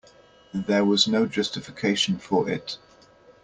There 0.55 0.83
was 0.83 1.07
no 1.07 1.27
justification 1.27 2.17
for 2.17 2.49
it. 2.49 2.79